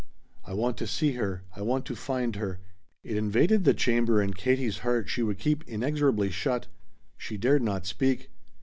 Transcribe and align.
"I 0.43 0.55
want 0.55 0.77
to 0.77 0.87
see 0.87 1.11
her! 1.11 1.43
I 1.55 1.61
want 1.61 1.85
to 1.85 1.95
find 1.95 2.37
her!" 2.37 2.59
It 3.03 3.17
invaded 3.17 3.65
the 3.65 3.73
chamber 3.75 4.19
in 4.19 4.33
Katie's 4.33 4.79
heart 4.79 5.09
she 5.09 5.21
would 5.21 5.37
keep 5.37 5.63
inexorably 5.69 6.31
shut. 6.31 6.65
She 7.19 7.37
dared 7.37 7.61
not 7.61 7.85
speak. 7.85 8.31